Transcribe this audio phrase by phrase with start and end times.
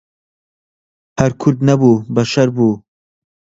[1.19, 2.73] هەر کورد نەبوو بەشەر بوو